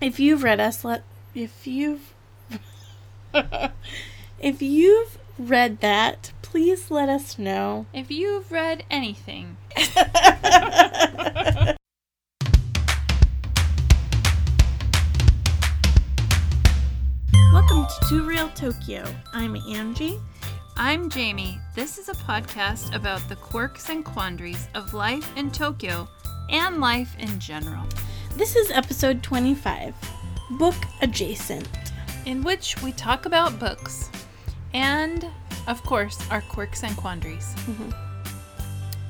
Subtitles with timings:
[0.00, 2.12] If you've read us, let if you've
[4.38, 7.86] if you've read that, please let us know.
[7.94, 9.56] If you've read anything,
[17.52, 19.02] Welcome to Two Real Tokyo.
[19.32, 20.20] I'm Angie.
[20.76, 21.58] I'm Jamie.
[21.74, 26.06] This is a podcast about the quirks and quandaries of life in Tokyo
[26.50, 27.86] and life in general,
[28.36, 29.94] This is episode 25,
[30.58, 31.66] book adjacent.
[32.26, 34.10] in which we talk about books
[34.74, 35.26] and,
[35.66, 37.54] of course, our quirks and quandaries.
[37.54, 37.90] Mm-hmm.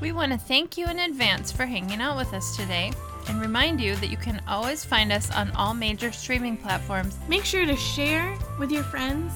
[0.01, 2.93] We want to thank you in advance for hanging out with us today
[3.29, 7.19] and remind you that you can always find us on all major streaming platforms.
[7.29, 9.33] Make sure to share with your friends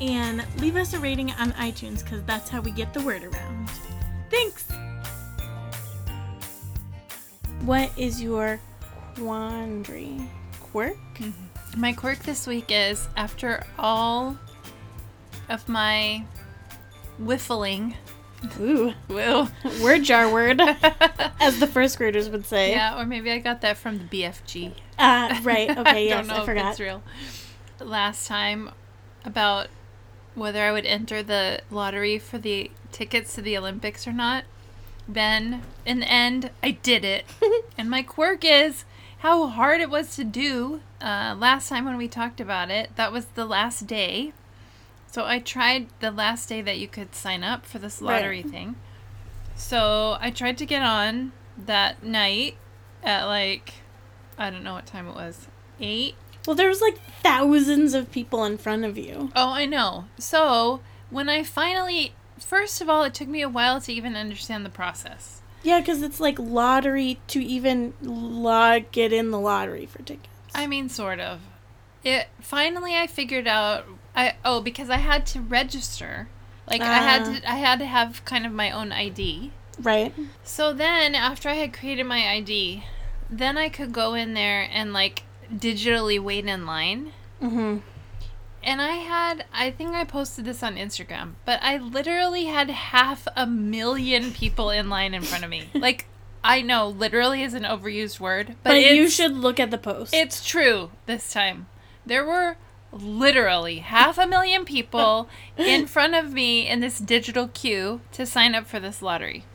[0.00, 3.70] and leave us a rating on iTunes because that's how we get the word around.
[4.30, 4.68] Thanks!
[7.60, 8.58] What is your
[9.18, 10.20] quandary?
[10.60, 10.96] Quirk?
[11.76, 14.38] My quirk this week is after all
[15.48, 16.24] of my
[17.18, 17.94] whiffling,
[18.60, 19.48] Ooh, woo,
[19.82, 20.60] word jar word,
[21.40, 22.70] as the first graders would say.
[22.70, 24.72] yeah, or maybe I got that from the BFG.
[24.98, 26.70] Uh, right, okay, I yes, don't know I if forgot.
[26.72, 27.02] it's real.
[27.80, 28.70] Last time
[29.24, 29.66] about
[30.34, 34.44] whether I would enter the lottery for the tickets to the Olympics or not.
[35.08, 37.24] Then, in the end, I did it.
[37.78, 38.84] and my quirk is
[39.18, 40.80] how hard it was to do.
[41.00, 44.32] Uh, last time when we talked about it, that was the last day.
[45.10, 48.14] So I tried the last day that you could sign up for this Right.
[48.16, 48.76] lottery thing.
[49.56, 52.56] So I tried to get on that night
[53.02, 53.74] at like,
[54.36, 55.48] I don't know what time it was.
[55.80, 56.14] Eight?
[56.46, 59.30] Well, there was like thousands of people in front of you.
[59.34, 60.04] Oh, I know.
[60.18, 60.80] So
[61.10, 64.70] when I finally, first of all, it took me a while to even understand the
[64.70, 65.42] process.
[65.62, 70.28] Yeah, because it's like lottery to even log get in the lottery for tickets.
[70.54, 71.40] I mean, sort of.
[72.04, 73.84] It finally I figured out.
[74.14, 76.28] I oh because I had to register.
[76.70, 77.24] Like I had Ah.
[77.40, 79.52] to I had to have kind of my own ID.
[79.80, 80.14] Right.
[80.42, 82.84] So then after I had created my ID,
[83.30, 85.22] then I could go in there and like
[85.52, 87.12] digitally wait in line.
[87.42, 87.78] Mm-hmm.
[88.68, 93.26] And I had, I think I posted this on Instagram, but I literally had half
[93.34, 95.70] a million people in line in front of me.
[95.74, 96.04] Like,
[96.44, 100.12] I know, literally is an overused word, but, But, you should look at the post.
[100.12, 101.66] It's true this time.
[102.04, 102.58] There were
[102.92, 108.54] literally half a million people in front of me in this digital queue to sign
[108.54, 109.46] up for this lottery.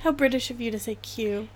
[0.00, 1.48] How British of you to say Q.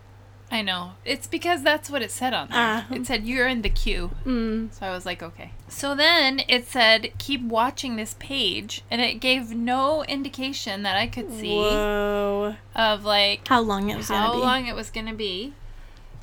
[0.52, 0.92] I know.
[1.04, 2.58] It's because that's what it said on there.
[2.58, 2.86] Ah.
[2.90, 4.10] It said, You're in the queue.
[4.26, 4.72] Mm.
[4.74, 5.52] So I was like, okay.
[5.68, 11.06] So then it said, keep watching this page, and it gave no indication that I
[11.06, 12.56] could see Whoa.
[12.74, 15.54] of like How long it was how long it was gonna be.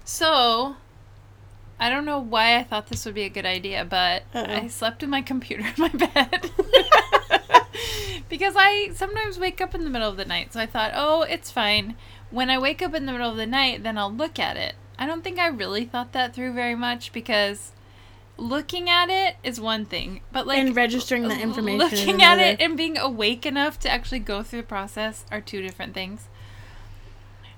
[0.04, 0.76] So
[1.80, 4.54] I don't know why I thought this would be a good idea, but Uh-oh.
[4.54, 6.52] I slept with my computer in my bed.
[8.30, 10.54] because I sometimes wake up in the middle of the night.
[10.54, 11.96] So I thought, oh, it's fine.
[12.30, 14.76] When I wake up in the middle of the night, then I'll look at it.
[15.00, 17.72] I don't think I really thought that through very much because
[18.38, 21.78] looking at it is one thing, but like and registering the information.
[21.78, 25.62] looking at it and being awake enough to actually go through the process are two
[25.62, 26.28] different things.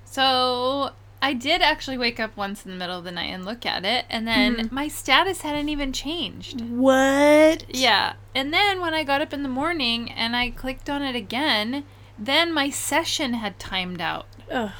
[0.05, 0.91] So
[1.21, 3.83] I did actually wake up once in the middle of the night and look at
[3.85, 4.71] it, and then Mhm.
[4.71, 6.61] my status hadn't even changed.
[6.61, 7.65] What?
[7.75, 8.13] Yeah.
[8.33, 11.83] And then when I got up in the morning and I clicked on it again,
[12.17, 14.27] then my session had timed out.
[14.51, 14.71] Ugh.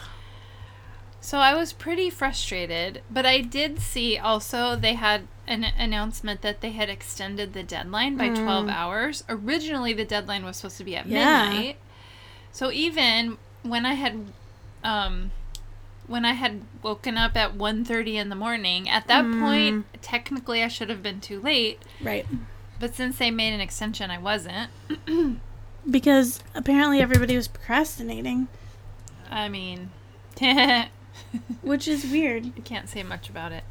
[1.21, 6.61] So I was pretty frustrated, but I did see also they had an announcement that
[6.61, 8.73] they had extended the deadline by 12 Mm.
[8.73, 9.23] hours.
[9.27, 11.43] Originally the deadline was supposed to be at Yeah.
[11.49, 11.77] midnight.
[12.51, 14.27] So even when I had
[14.83, 15.31] um
[16.07, 19.39] when I had woken up at 1:30 in the morning, at that Mm.
[19.39, 22.25] point technically I should have been too late, Right.
[22.79, 24.71] but since they made an extension I wasn't.
[25.89, 28.47] Because apparently everybody was procrastinating,
[29.29, 29.91] I mean,
[31.61, 32.51] which is weird.
[32.57, 33.63] I can't say much about it.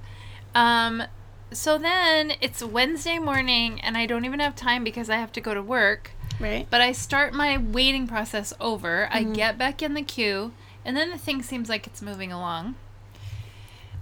[0.54, 1.02] Um,
[1.50, 5.40] so then it's Wednesday morning, and I don't even have time because I have to
[5.40, 6.12] go to work.
[6.40, 6.66] Right.
[6.70, 9.08] But I start my waiting process over.
[9.10, 9.34] I Mhm.
[9.34, 10.52] get back in the queue,
[10.84, 12.76] and then the thing seems like it's moving along.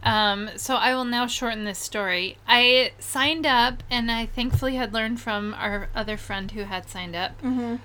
[0.02, 2.36] Um, so I will now shorten this story.
[2.46, 7.16] I signed up, and I thankfully had learned from our other friend who had signed
[7.16, 7.76] up Mm-hmm.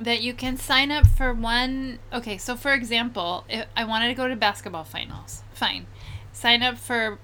[0.00, 1.98] That you can sign up for one.
[2.12, 5.86] Okay, so for example, if I wanted to go to basketball finals, fine.
[6.32, 7.18] Sign up for.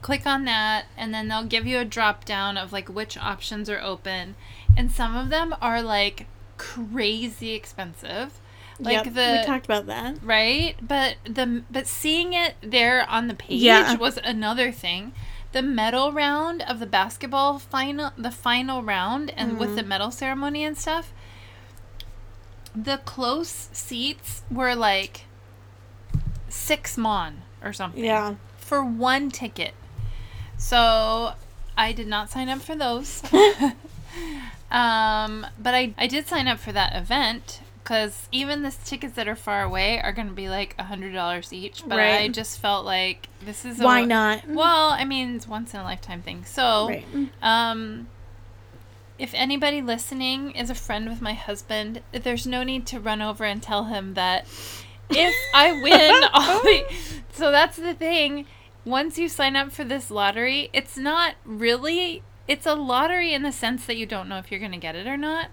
[0.00, 3.68] Click on that, and then they'll give you a drop down of like which options
[3.70, 4.34] are open,
[4.76, 6.26] and some of them are like
[6.56, 8.40] crazy expensive.
[8.78, 10.18] Like Yep, the we talked about that.
[10.22, 13.94] right, but the but seeing it there on the page Yeah.
[13.96, 15.12] was another thing.
[15.52, 19.88] the medal round of the basketball final, the final round, and with the mm-hmm.
[19.90, 21.12] medal ceremony and stuff,
[22.74, 25.22] the close seats were like
[26.48, 28.34] six mon or something Yeah.
[28.58, 29.74] for one ticket.
[30.56, 31.34] So
[31.76, 33.22] I did not sign up for those.
[34.70, 39.28] um, but I, I did sign up for that event because even the tickets that
[39.28, 41.82] are far away are going to be like a hundred dollars each.
[41.86, 44.48] But I just felt like this is a, Why not?
[44.48, 46.44] Well, I mean, it's once in a lifetime thing.
[46.44, 47.04] So, Right.
[47.42, 48.08] um,
[49.18, 53.44] if anybody listening is a friend with my husband, there's no need to run over
[53.44, 54.46] and tell him that
[55.10, 56.84] if I win all the.
[57.32, 58.46] So that's the thing.
[58.84, 62.22] Once you sign up for this lottery, it's not really.
[62.46, 64.96] It's a lottery in the sense that you don't know if you're going to get
[64.96, 65.48] it or not.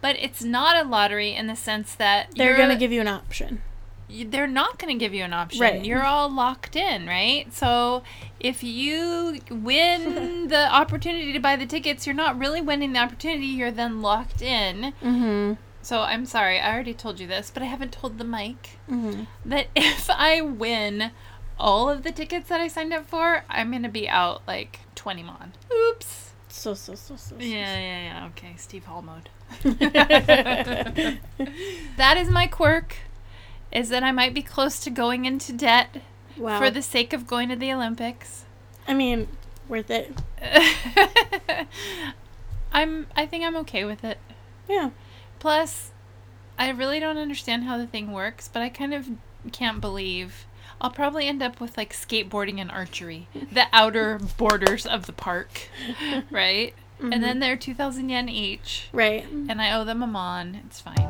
[0.00, 3.08] But it's not a lottery in the sense that They're going to give you an
[3.08, 3.62] option.
[4.08, 5.60] They're not going to give you an option.
[5.60, 5.84] Right.
[5.84, 7.52] You're all locked in, right?
[7.52, 8.02] So
[8.40, 13.46] if you win the opportunity to buy the tickets, you're not really winning the opportunity.
[13.46, 14.94] You're then locked in.
[15.02, 15.54] Mm-hmm.
[15.82, 19.24] So I'm sorry, I already told you this, but I haven't told the mic Mm-hmm.
[19.46, 21.10] that if I win
[21.58, 24.80] all of the tickets that I signed up for, I'm going to be out like
[24.94, 25.52] 20 mon.
[25.72, 26.32] Oops.
[26.48, 27.36] So, so, so, so.
[27.36, 27.44] so.
[27.44, 28.26] Yeah, yeah, yeah.
[28.28, 29.28] Okay, Steve Hall mode.
[31.96, 32.96] that is my quirk.
[33.70, 36.00] Is that I might be close to going into debt
[36.36, 36.58] Wow.
[36.60, 38.44] for the sake of going to the Olympics.
[38.86, 39.28] I mean,
[39.68, 40.12] worth it.
[42.72, 44.18] I'm I think I'm okay with it.
[44.68, 44.90] Yeah.
[45.38, 45.90] Plus,
[46.58, 49.08] I really don't understand how the thing works, but I kind of
[49.52, 50.46] can't believe
[50.80, 55.68] I'll probably end up with like skateboarding and archery, the outer borders of the park,
[56.30, 56.72] right?
[57.00, 57.20] And mm-hmm.
[57.22, 59.24] then they're 2,000 yen each, Right.
[59.30, 60.60] and I owe them a mon.
[60.66, 61.08] It's fine.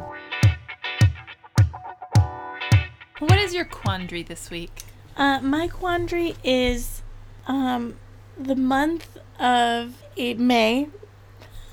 [3.19, 4.85] What is your quandary this week?
[5.17, 7.03] Uh, my quandary is
[7.49, 7.97] um,
[8.39, 10.89] the month of May.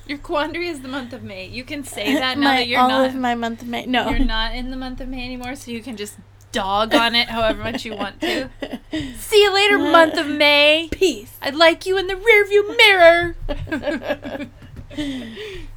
[0.07, 1.47] Your quandary is the month of May.
[1.47, 3.85] You can say that now my, that you're all not of my month of May.
[3.85, 4.09] No.
[4.09, 6.17] you're not in the month of May anymore, so you can just
[6.51, 8.49] dog on it however much you want to.
[9.17, 10.89] See you later, month of May.
[10.91, 11.37] Peace.
[11.41, 14.49] I'd like you in the rearview mirror.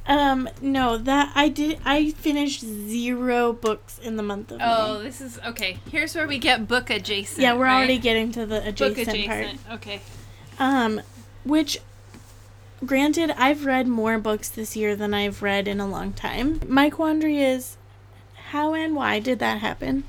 [0.09, 1.79] Um, no, that I did.
[1.85, 5.03] I finished zero books in the month of oh, May.
[5.03, 5.77] this is okay.
[5.91, 7.41] Here's where we get book adjacent.
[7.41, 7.77] Yeah, we're right?
[7.77, 9.59] already getting to the book adjacent, adjacent.
[9.71, 10.01] Okay.
[10.57, 11.01] Um,
[11.43, 11.77] which,
[12.83, 16.59] granted, I've read more books this year than I've read in a long time.
[16.67, 17.77] My quandary is,
[18.49, 20.05] how and why did that happen?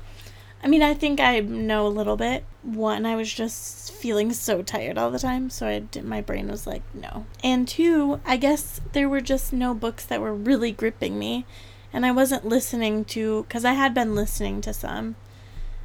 [0.63, 2.43] I mean, I think I know a little bit.
[2.61, 6.49] One, I was just feeling so tired all the time, so I did, my brain
[6.49, 7.25] was like, no.
[7.43, 11.45] And two, I guess there were just no books that were really gripping me,
[11.91, 15.15] and I wasn't listening to because I had been listening to some,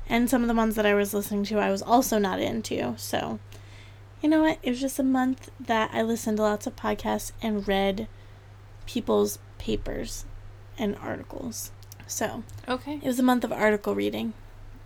[0.09, 2.95] and some of the ones that I was listening to I was also not into.
[2.99, 3.39] So,
[4.21, 4.59] you know what?
[4.63, 8.09] It was just a month that I listened to lots of podcasts and read
[8.87, 10.27] people's papers
[10.79, 11.73] and articles.
[12.07, 12.97] So Okay.
[13.03, 14.35] it was a month of article reading.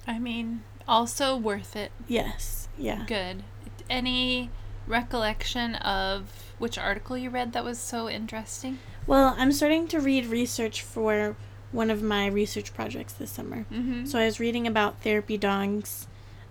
[0.06, 1.92] I mean, also worth it.
[2.08, 2.68] Yes.
[2.78, 3.04] Yeah.
[3.06, 3.42] Good.
[3.88, 4.50] Any
[4.86, 8.78] recollection of which article you read that was so interesting?
[9.06, 11.36] Well, I'm starting to read research for
[11.72, 13.64] one of my research projects this summer.
[13.72, 14.04] Mm-hmm.
[14.06, 16.08] So I was reading about therapy dogs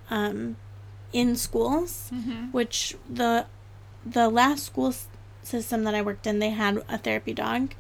[0.10, 0.56] um,
[1.12, 2.52] in schools, mm-hmm.
[2.52, 3.46] which the
[4.06, 4.94] the last school
[5.44, 7.74] system that I worked in, they had a therapy dog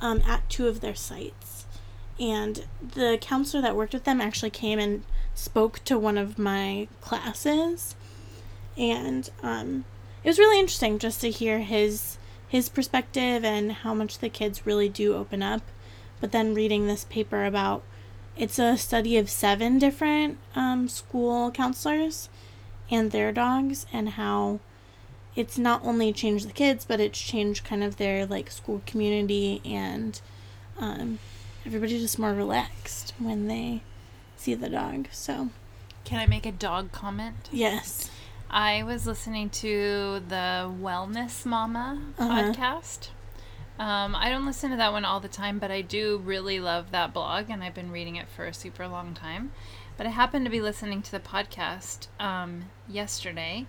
[0.00, 1.66] um, at two of their sites,
[2.20, 2.64] and
[2.94, 5.04] the counselor that worked with them actually came and
[5.34, 7.94] spoke to one of my classes,
[8.76, 9.84] and um,
[10.22, 14.66] it was really interesting just to hear his his perspective and how much the kids
[14.66, 15.62] really do open up.
[16.20, 17.82] But then reading this paper about
[18.36, 22.28] it's a study of seven different um, school counselors
[22.90, 24.60] and their dogs and how
[25.34, 29.60] it's not only changed the kids but it's changed kind of their like school community
[29.64, 30.20] and
[30.78, 31.18] um,
[31.66, 33.82] everybody's just more relaxed when they
[34.36, 35.48] see the dog so
[36.04, 37.48] Can I make a dog comment?
[37.52, 38.10] yes
[38.50, 42.52] I was listening to the Wellness Mama Uh-huh.
[42.52, 43.08] podcast.
[43.78, 46.90] Um, I don't listen to that one all the time, but I do really love
[46.90, 49.52] that blog, and I've been reading it for a super long time.
[49.96, 53.66] But I happened to be listening to the podcast um, yesterday,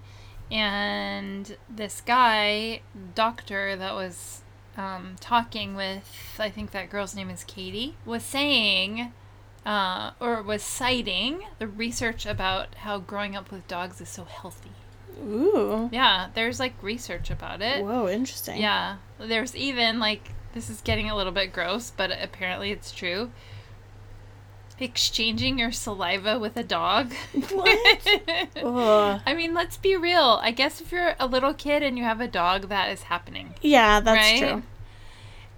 [0.51, 2.81] and this guy,
[3.15, 4.42] doctor, that was
[4.77, 9.11] um, talking with, I think that girl's name is Katie, was saying
[9.65, 14.71] uh, or was citing the research about how growing up with dogs is so healthy.
[15.23, 17.83] ooh Yeah, there's like research about it.
[17.83, 22.71] whoa interesting Yeah, there's even like this is getting a little bit gross, but apparently
[22.71, 23.31] it's true.
[24.79, 27.13] Exchanging your saliva with a dog.
[27.51, 28.07] What?
[29.25, 30.39] I mean, let's be real.
[30.41, 33.53] I guess if you're a little kid and you have a dog, that is happening.
[33.61, 34.51] Yeah, that's Right?
[34.51, 34.63] true.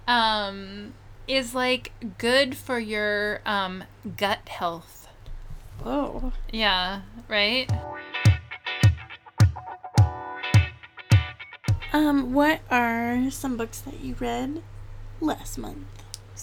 [0.08, 0.94] Um,
[1.26, 3.84] is like good for your um
[4.16, 5.08] gut health.
[5.84, 6.32] Oh.
[6.52, 7.70] Yeah, right?
[11.92, 14.62] Um, what are some books that you read
[15.20, 15.86] last month?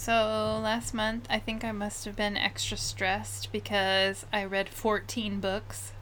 [0.04, 5.40] So last month, I think I must have been extra stressed because I read 14
[5.40, 5.94] books.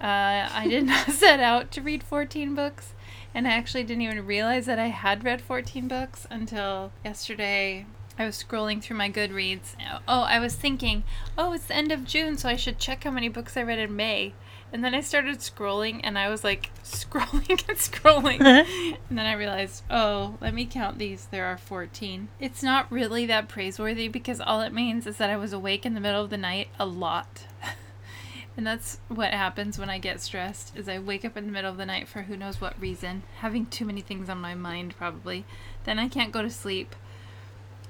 [0.00, 2.94] Uh, I did not set out to read 14 books,
[3.32, 7.86] and I actually didn't even realize that I had read 14 books until yesterday.
[8.18, 9.76] I was scrolling through my Goodreads.
[10.08, 11.04] Oh, I was thinking,
[11.38, 13.78] oh, it's the end of June, so I should check how many books I read
[13.78, 14.34] in May.
[14.72, 18.40] And then I started scrolling, and I was like scrolling and scrolling.
[18.40, 18.96] Uh-huh.
[19.08, 21.26] And then I realized, oh, let me count these.
[21.26, 22.28] There are 14.
[22.40, 25.94] It's not really that praiseworthy because all it means is that I was awake in
[25.94, 27.44] the middle of the night a lot.
[28.56, 31.70] and that's what happens when I get stressed is I wake up in the middle
[31.70, 34.96] of the night for who knows what reason, having too many things on my mind
[34.96, 35.44] probably.
[35.84, 36.96] Then I can't go to sleep.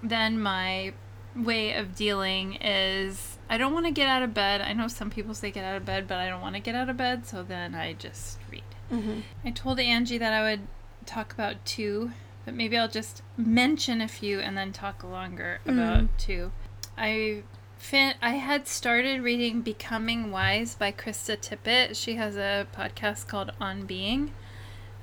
[0.02, 0.92] Then my
[1.36, 4.60] way of dealing is I don't want to get out of bed.
[4.60, 6.74] I know some people say get out of bed, but I don't want to get
[6.74, 8.62] out of bed, so then I just read.
[8.90, 9.20] Mm-hmm.
[9.44, 10.60] I told Angie that I would
[11.04, 12.10] talk about two,
[12.44, 16.08] but maybe I'll just mention a few and then talk longer about Mm.
[16.18, 16.52] two.
[16.98, 17.42] I
[17.78, 21.94] fin- I had started reading Becoming Wise by Krista Tippett.
[22.00, 24.32] She has a podcast called On Being.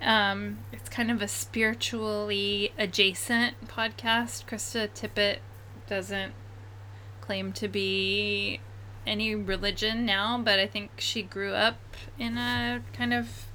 [0.02, 4.46] Um, it's kind of a spiritually adjacent podcast.
[4.46, 5.38] Krista Tippett
[5.88, 6.34] doesn't
[7.22, 8.60] claim to be
[9.06, 11.78] any religion now, but I think she grew up
[12.18, 13.48] in a kind of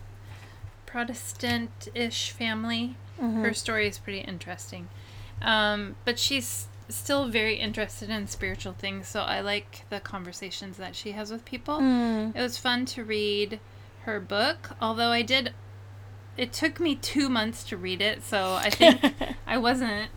[0.86, 2.96] Protestant ish family.
[3.20, 3.42] Mm-hmm.
[3.42, 4.88] Her story is pretty interesting.
[5.42, 10.96] Um, but she's still very interested in spiritual things, so I like the conversations that
[10.96, 11.80] she has with people.
[11.80, 12.34] Mm.
[12.34, 13.60] It was fun to read
[14.02, 15.52] her book, although I did.
[16.36, 19.00] It took me two months to read it, so I think
[19.46, 20.10] I wasn't.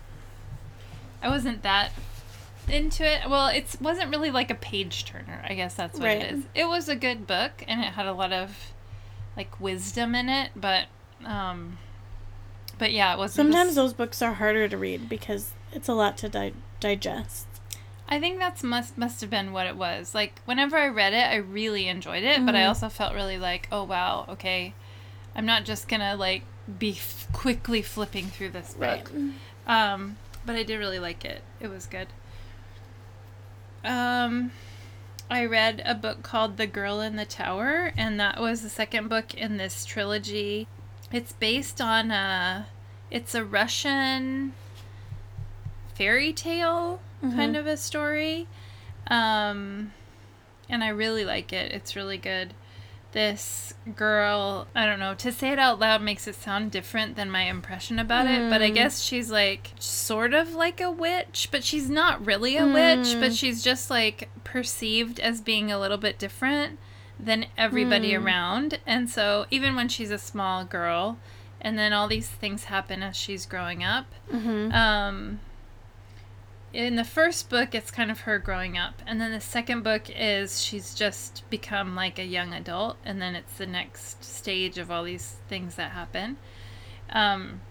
[1.21, 1.91] I wasn't that
[2.67, 3.29] into it.
[3.29, 5.43] Well, it wasn't really like a page turner.
[5.47, 6.21] I guess that's what Right.
[6.21, 6.43] it is.
[6.55, 8.55] It was a good book, and it had a lot of
[9.37, 10.85] like wisdom in it, but
[11.25, 11.77] um,
[12.77, 13.47] but yeah, it wasn't.
[13.53, 17.47] Sometimes those books are harder to read because it's a lot to di- digest.
[18.09, 20.13] I think that's must must have been what it was.
[20.13, 22.67] Like whenever I read it, I really enjoyed it, but I Mhm.
[22.69, 24.73] also felt really like, oh wow, okay,
[25.35, 26.43] I'm not just gonna like
[26.79, 29.09] be f- quickly flipping through this book.
[29.67, 31.41] Um, but I did really like it.
[31.59, 32.07] It was good.
[33.83, 34.51] Um,
[35.29, 39.07] I read a book called The Girl in the Tower, and that was the second
[39.07, 40.67] book in this trilogy.
[41.11, 42.67] It's based on a,
[43.09, 44.53] it's a Russian
[45.95, 47.59] fairy tale kind Mhm.
[47.59, 48.47] of a story.
[49.07, 49.93] Um,
[50.69, 51.71] and I really like it.
[51.71, 52.53] It's really good.
[53.11, 57.29] This girl, I don't know, to say it out loud makes it sound different than
[57.29, 58.75] my impression about it, but I Mm.
[58.75, 63.31] guess she's like sort of like a witch, but she's not really a witch, but
[63.31, 63.37] Mm.
[63.39, 66.79] she's just like perceived as being a little bit different
[67.19, 68.23] than everybody Mm.
[68.23, 68.79] around.
[68.87, 71.17] And so even when she's a small girl,
[71.59, 74.71] and then all these things happen as she's growing up, Mm-hmm.
[74.71, 75.39] um,
[76.73, 80.03] in the first book, it's kind of her growing up, and then the second book
[80.09, 84.89] is she's just become like a young adult, and then it's the next stage of
[84.89, 86.37] all these things that happen.
[87.09, 87.61] Um,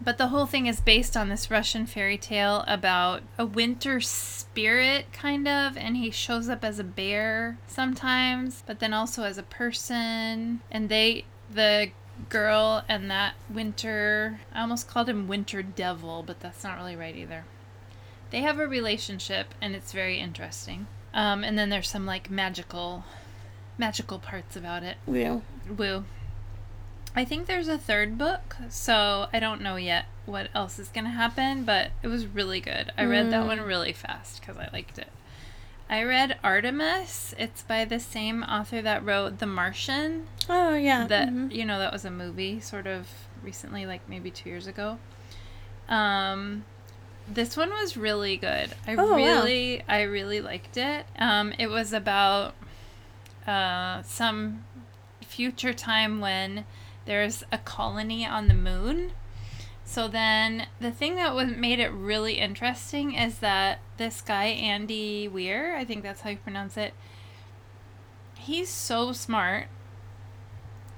[0.00, 5.12] but the whole thing is based on this Russian fairy tale about a winter spirit,
[5.12, 9.42] kind of, and he shows up as a bear sometimes, but then also as a
[9.42, 10.60] person.
[10.70, 11.90] And they, the
[12.28, 17.16] girl and that winter, I almost called him Winter Devil, but that's not really right
[17.16, 17.44] either.
[18.30, 20.86] They have a relationship, and it's very interesting.
[21.14, 23.04] Um, and then there's some like magical,
[23.78, 24.96] magical parts about it.
[25.06, 25.42] Wheel.
[25.76, 26.04] Woo.
[27.16, 31.04] I think there's a third book, so I don't know yet what else is going
[31.04, 32.92] to happen, but it was really good.
[32.98, 33.46] I read that Mm.
[33.46, 35.08] one really fast because I liked it.
[35.90, 37.34] I read Artemis.
[37.38, 40.26] It's by the same author that wrote The Martian.
[40.46, 41.06] Oh yeah.
[41.06, 41.50] That mhm.
[41.50, 43.08] you know that was a movie sort of
[43.42, 44.98] recently, like maybe 2 years ago.
[45.88, 46.64] Um
[47.32, 48.74] this one was really good.
[48.86, 49.16] I Oh, wow.
[49.16, 51.06] really I really liked it.
[51.18, 52.54] Um it was about
[53.46, 54.64] uh some
[55.26, 56.64] future time when
[57.04, 59.12] there's a colony on the moon.
[59.84, 65.26] So then the thing that was made it really interesting is that this guy Andy
[65.28, 66.92] Weir, I think that's how you pronounce it.
[68.36, 69.68] He's so smart.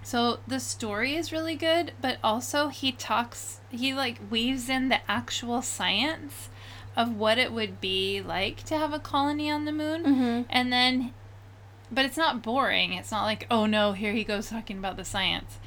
[0.02, 5.00] So the story is really good, but also he talks he like weaves in the
[5.08, 6.48] actual science
[6.96, 10.04] of what it would be like to have a colony on the moon.
[10.04, 10.42] Mm-hmm.
[10.50, 11.14] And then,
[11.90, 12.92] but it's not boring.
[12.92, 15.58] It's not like, oh no, here he goes talking about the science.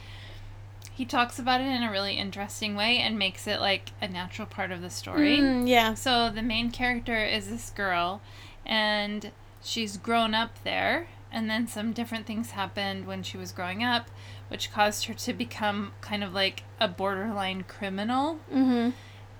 [0.91, 4.45] He talks about it in a really interesting way and makes it like a natural
[4.45, 5.37] part of the story.
[5.37, 5.95] Mm, yeah.
[5.95, 8.21] So the main character is this girl,
[8.63, 9.31] and
[9.63, 14.09] she's grown up there, and then some different things happened when she was growing up,
[14.47, 18.39] which caused her to become kind of like a borderline criminal.
[18.53, 18.91] Mm-hmm.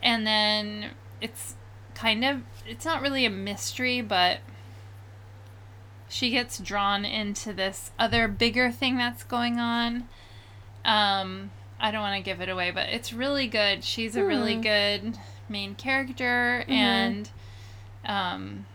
[0.01, 1.55] And then it's
[1.95, 4.39] kind of, it's not really a mystery, but
[6.09, 10.07] she gets drawn into this other bigger thing that's going on.
[10.83, 13.83] Um, I don't want to give it away, but it's really good.
[13.83, 14.61] She's a really Hmm.
[14.61, 15.17] good
[15.49, 17.29] main character, and
[18.05, 18.65] um,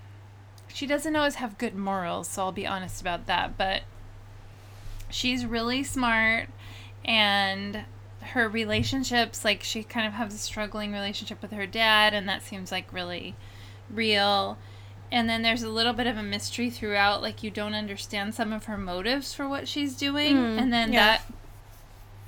[0.72, 3.56] she doesn't always have good morals, so I'll be honest about that.
[3.58, 3.82] But
[5.10, 6.48] she's really smart,
[7.04, 7.84] and
[8.20, 12.42] her relationships, like she kind of has a struggling relationship with her dad, and that
[12.42, 13.34] seems like really
[13.90, 14.58] real.
[15.10, 18.52] And then there's a little bit of a mystery throughout, like you don't understand some
[18.52, 21.18] of her motives for what she's doing, Mm, and then yeah.
[21.18, 21.22] that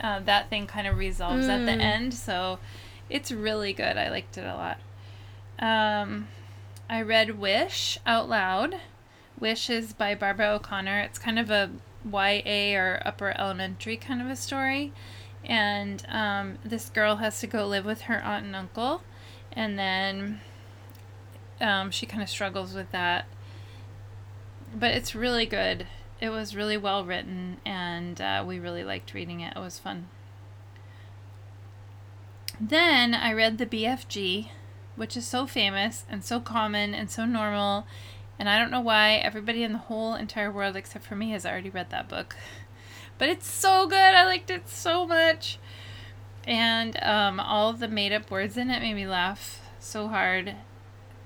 [0.02, 1.80] uh, that thing kind of resolves at the Mm.
[1.82, 2.14] end.
[2.14, 2.58] So
[3.10, 3.98] it's really good.
[3.98, 4.78] I liked it a lot.
[5.58, 6.28] Um,
[6.90, 8.74] I read Wish out loud.
[9.38, 11.02] Wish is by Barbara O'Connor.
[11.02, 11.70] It's kind of a
[12.04, 14.92] YA or upper elementary kind of a story.
[15.44, 19.02] And um, this girl has to go live with her aunt and uncle.
[19.52, 20.40] And then
[21.60, 23.26] um, she kind of struggles with that.
[24.74, 25.86] But it's really good.
[26.20, 29.56] It was really well written, and uh, we really liked reading it.
[29.56, 30.08] It was fun.
[32.60, 34.48] Then I read the BFG,
[35.00, 37.86] which is so famous and so common and so normal.
[38.38, 41.46] And I don't know why everybody in the whole entire world, except for me, has
[41.46, 42.36] already read that book.
[43.16, 43.96] But it's so good.
[43.96, 45.58] I liked it so much.
[46.46, 50.54] And um, all the made up words in it made me laugh so hard.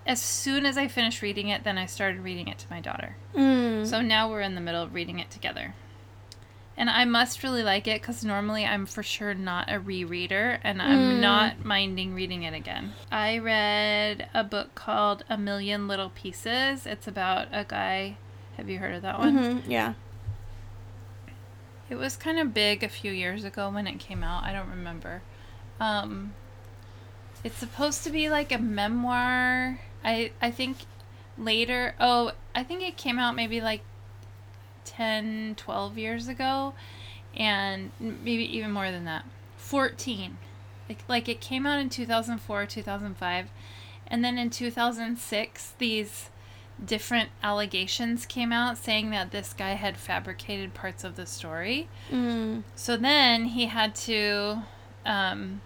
[0.06, 3.16] As soon as I finished reading it, then I started reading it to my daughter.
[3.34, 3.88] Mm.
[3.88, 5.74] So now we're in the middle of reading it together.
[6.76, 10.82] And I must really like it because normally I'm for sure not a rereader and
[10.82, 11.20] I'm Mm.
[11.20, 12.94] not minding reading it again.
[13.12, 16.84] I read a book called A Million Little Pieces.
[16.84, 18.16] It's about a guy.
[18.56, 19.36] Have you heard of that one?
[19.38, 19.94] Mhm, Yeah.
[21.90, 24.42] It was kind of big a few years ago when it came out.
[24.42, 25.22] I don't remember.
[25.78, 26.34] Um,
[27.44, 29.78] it's supposed to be like a memoir.
[30.04, 30.78] I I think
[31.36, 31.94] later.
[32.00, 33.82] Oh, I think it came out maybe like
[34.84, 36.74] 10, 12 years ago,
[37.36, 39.24] and maybe even more than that.
[39.56, 40.38] 14.
[40.88, 43.48] Like like it came out in 2004, 2005,
[44.06, 46.28] and then in 2006 these
[46.84, 51.88] different allegations came out saying that this guy had fabricated parts of the story.
[52.10, 52.64] Mm.
[52.74, 54.62] So then he had to
[55.06, 55.60] um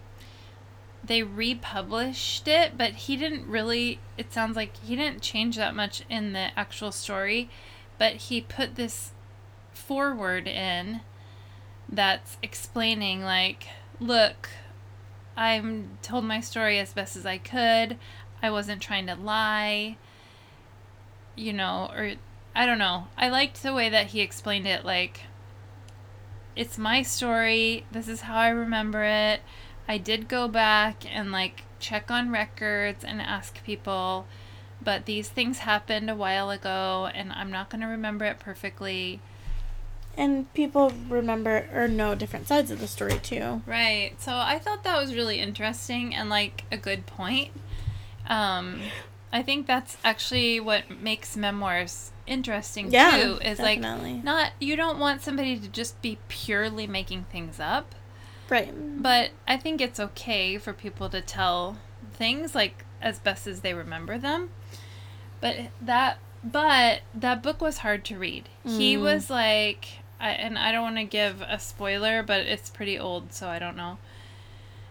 [1.05, 6.03] they republished it, but he didn't really it sounds like he didn't change that much
[6.09, 7.49] in the actual story,
[7.99, 9.13] but he put this
[9.73, 11.01] forward in
[11.89, 13.67] that's explaining like
[14.01, 14.49] look
[15.39, 17.97] I'm told my story as best as I could.
[18.43, 19.97] I wasn't trying to lie.
[21.37, 22.15] You know, or
[22.57, 23.07] I don't know.
[23.17, 25.23] I liked the way that he explained it like
[26.57, 27.87] it's my story.
[27.93, 29.43] This is how I remember it.
[29.87, 34.27] I did go back and like check on records and ask people,
[34.81, 39.21] but these things happened a while ago and I'm not going to remember it perfectly.
[40.17, 43.63] And people remember or know different sides of the story too.
[43.67, 44.13] Right.
[44.19, 47.51] So I thought that was really interesting and like a good point.
[48.29, 48.81] Um
[49.33, 53.33] I think that's actually what makes memoirs interesting Yeah, too.
[53.43, 54.15] Is definitely.
[54.15, 57.95] like not you don't want somebody to just be purely making things up.
[58.49, 58.73] Right.
[59.03, 61.77] But I think it's okay for people to tell
[62.15, 64.51] things like as best as they remember them.
[65.41, 68.49] But that but that book was hard to read.
[68.65, 69.01] He Mm.
[69.03, 69.87] was like
[70.21, 73.59] I, and I don't want to give a spoiler, but it's pretty old, so I
[73.59, 73.99] don't know.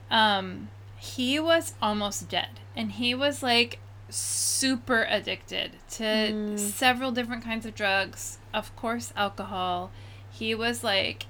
[0.09, 6.57] Um he was almost dead and he was like super addicted to Mm.
[6.59, 9.91] several different kinds of drugs, of course alcohol.
[10.31, 11.25] He was like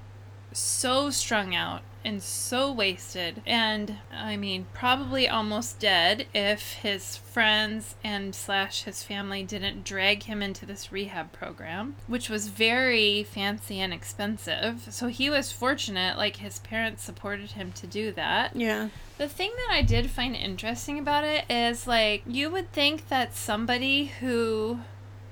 [0.52, 3.42] so strung out and so wasted.
[3.46, 10.24] And i mean probably almost dead if his friends and slash his family didn't drag
[10.24, 14.86] him into this rehab program which was very fancy and expensive.
[14.90, 18.54] So he was fortunate like his parents supported him to do that.
[18.56, 18.88] Yeah.
[19.18, 23.34] the thing that I did find interesting about it is like you would think that
[23.34, 24.80] somebody who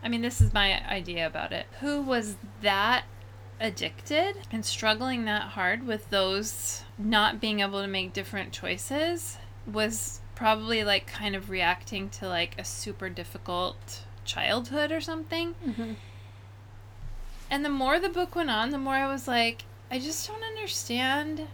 [0.03, 3.05] I mean this is my idea about it who was that
[3.61, 10.21] addicted and struggling that hard with those not being able to make different choices was
[10.35, 15.55] probably like kind of reacting to like a super difficult childhood or something.
[15.67, 15.93] Mm-hmm.
[17.51, 20.43] And the more the book went on, the more I was like, I just don't
[20.43, 21.47] understand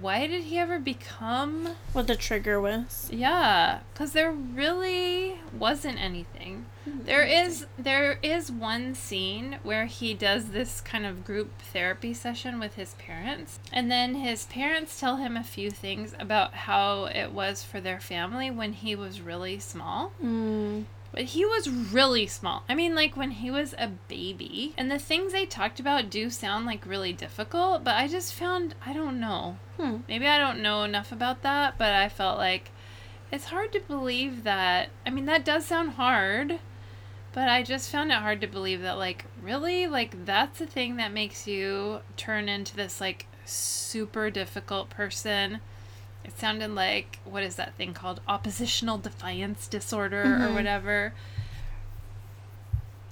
[0.00, 3.08] why did he ever become What the trigger was.
[3.12, 10.46] yeah because there really wasn't anything there is there is one scene where he does
[10.50, 15.36] this kind of group therapy session with his parents and then his parents tell him
[15.36, 20.12] a few things about how it was for their family when he was really small
[20.22, 20.84] Mm.
[21.14, 22.64] But he was really small.
[22.68, 24.74] I mean, like when he was a baby.
[24.76, 28.74] And the things they talked about do sound like really difficult, but I just found,
[28.84, 29.58] I don't know.
[29.78, 29.98] Hmm.
[30.08, 32.72] Maybe I don't know enough about that, but I felt like
[33.30, 34.88] it's hard to believe that.
[35.06, 36.58] I mean, that does sound hard,
[37.32, 39.86] but I just found it hard to believe that, like, really?
[39.86, 45.60] Like, that's the thing that makes you turn into this, like, super difficult person.
[46.24, 48.20] It sounded like, what is that thing called?
[48.26, 50.54] Oppositional defiance disorder or Mhm.
[50.54, 51.12] whatever.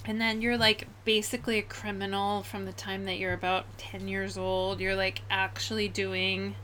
[0.05, 4.37] And then you're like basically a criminal from the time that you're about 10 years
[4.37, 4.81] old.
[4.81, 6.57] You're like actually doing,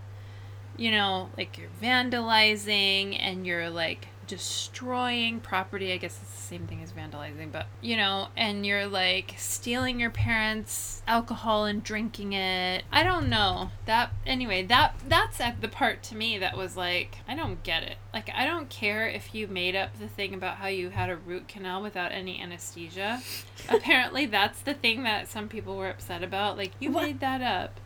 [0.76, 5.92] you know, like you're vandalizing and you're like destroying property.
[5.92, 9.98] I guess it's the same thing as vandalizing, but you know, and you're like stealing
[9.98, 12.84] your parents' alcohol and drinking it.
[12.92, 13.70] I don't know.
[13.86, 17.82] That anyway, that that's at the part to me that was like, I don't get
[17.82, 17.96] it.
[18.14, 21.16] Like I don't care if you made up the thing about how you had a
[21.16, 23.20] root canal without any anesthesia.
[23.68, 26.56] Apparently that's the thing that some people were upset about.
[26.56, 27.04] Like you What?
[27.04, 27.80] made that up.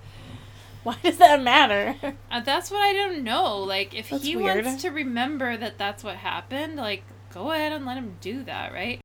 [0.84, 1.96] Why does that matter?
[2.28, 3.58] Uh, that's what I don't know.
[3.58, 4.64] Like, if That's he weird.
[4.64, 8.72] wants to remember that that's what happened, like, go ahead and let him do that,
[8.72, 9.00] right?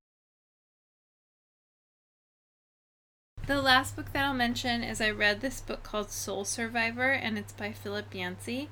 [3.46, 7.38] The last book that I'll mention is I read this book called Soul Survivor, and
[7.38, 8.70] it's by Philip Yancey.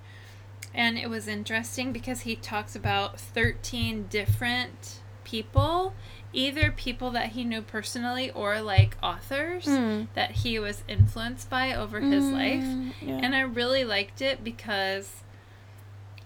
[0.74, 5.94] And it was interesting because he talks about 13 different people,
[6.36, 10.08] either people that he knew personally or like authors Mm.
[10.14, 12.64] that he was influenced by over his life.
[12.64, 13.20] Mm, Yeah.
[13.24, 15.24] And I really liked it because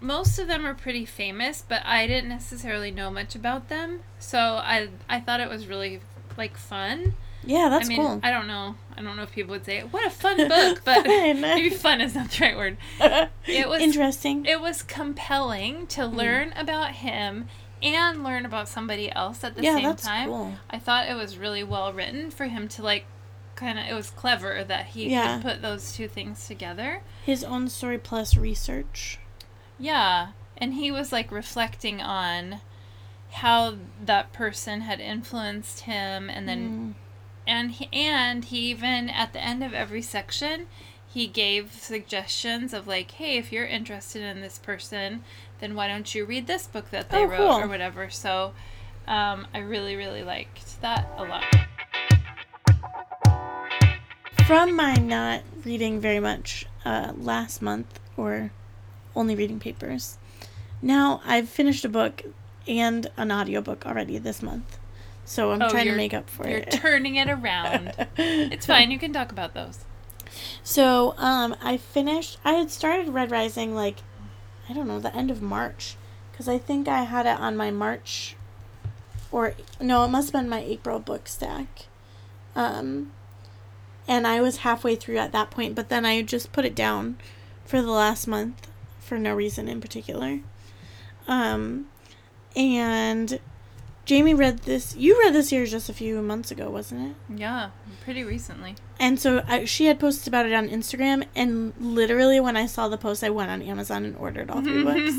[0.00, 4.00] most of them are pretty famous, but I didn't necessarily know much about them.
[4.18, 6.00] So I I thought it was really
[6.36, 7.14] like fun.
[7.44, 8.20] yeah, that's I mean, cool.
[8.22, 8.76] I don't know.
[8.96, 11.40] I don't know if people would say what a fun book, but Fun.
[11.40, 12.76] maybe fun is not the right word.
[13.46, 14.44] It was interesting.
[14.46, 16.16] it was compelling to Hmm.
[16.16, 17.48] learn about him
[17.82, 20.28] and learn about somebody else at the yeah, same that's time.
[20.28, 20.54] cool.
[20.68, 23.04] I thought it was really well written for him to like
[23.56, 25.34] kind of it was clever that he Yeah.
[25.34, 27.02] could put those two things together.
[27.24, 29.18] His own story plus research.
[29.78, 32.60] Yeah, and he was like reflecting on
[33.32, 36.94] how that person had influenced him and then mm.
[37.46, 40.66] and he, and he even at the end of every section
[41.06, 45.22] he gave suggestions of like hey if you're interested in this person
[45.60, 47.60] then why don't you read this book that they Oh, wrote cool.
[47.60, 48.52] or whatever so
[49.06, 51.44] um, i really really liked that a lot
[54.46, 58.50] From my not reading very much uh, last month or
[59.14, 60.18] only reading papers,
[60.82, 62.22] now I've finished a book
[62.66, 64.78] and an audiobook already this month.
[65.24, 66.50] So I'm Oh, trying to make up for it.
[66.50, 69.84] you're turning it around it's fine you can talk about those
[70.64, 72.38] So, um, I finished.
[72.44, 73.98] I had started Red Rising like,
[74.70, 75.96] I don't know, the end of March,
[76.30, 78.36] because I think I had it on my March,
[79.32, 81.86] or no, it must have been my April book stack.
[82.54, 83.10] Um,
[84.06, 87.16] and I was halfway through at that point, but then I just put it down
[87.64, 88.68] for the last month
[89.00, 90.38] for no reason in particular.
[91.26, 91.86] Um,
[92.54, 93.40] and
[94.10, 94.96] Jamie read this.
[94.96, 97.38] You read this series just a few months ago, wasn't it?
[97.38, 97.70] yeah
[98.02, 102.56] pretty recently And so I, she had posted about it on Instagram, and literally when
[102.56, 105.14] I saw the post, I went on Amazon and ordered all three books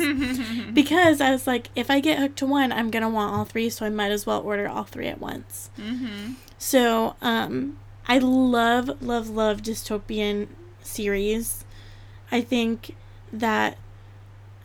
[0.73, 3.69] because I was like, if I get hooked to one, I'm gonna want all three,
[3.69, 5.69] so I might as well order all three at once.
[5.79, 6.33] mm-hmm.
[6.57, 7.77] So, um,
[8.09, 10.49] I love, love, love dystopian
[10.81, 11.63] series.
[12.29, 12.97] I think
[13.31, 13.77] that,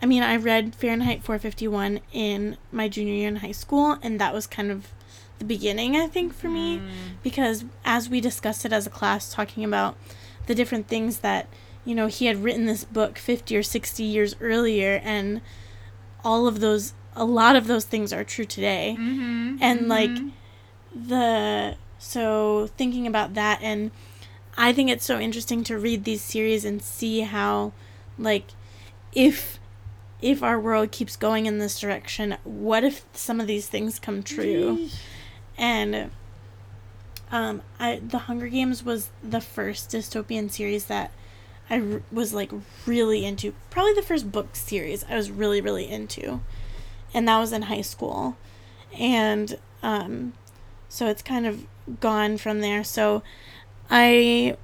[0.02, 4.34] I mean, I read Fahrenheit 451 in my junior year in high school, and that
[4.34, 4.88] was kind of
[5.38, 6.90] the beginning, I think, for me Mm.
[7.22, 9.96] because as we discussed it as a class talking about
[10.46, 11.46] the different things that
[11.84, 15.40] you know he had written this book 50 or 60 years earlier and
[16.24, 19.56] all of those a lot of those things are true today Mm-hmm.
[19.60, 20.10] and like
[20.94, 23.90] the so thinking about that and
[24.56, 27.72] i think it's so interesting to read these series and see how
[28.18, 28.46] like
[29.12, 29.58] if
[30.22, 34.22] if our world keeps going in this direction what if some of these things come
[34.22, 34.88] true
[35.58, 36.10] and
[37.30, 41.10] um i the hunger games was the first dystopian series that
[41.68, 42.50] i r- was like
[42.86, 46.40] really into probably the first book series i was really really into
[47.16, 48.36] and that was in high school.
[48.98, 50.34] And um,
[50.88, 51.66] so it's kind of
[52.00, 52.84] gone from there.
[52.84, 53.22] So
[53.90, 54.56] I